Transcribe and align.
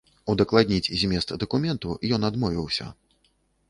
Удакладніць 0.31 0.91
змест 1.03 1.35
дакументу 1.45 1.95
ён 2.19 2.33
адмовіўся. 2.35 2.93